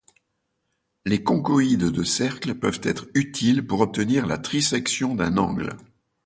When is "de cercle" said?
1.91-2.55